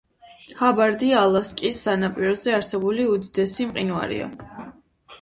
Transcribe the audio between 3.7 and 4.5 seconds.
მყინვარია.